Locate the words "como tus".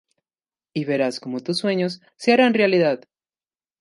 1.19-1.59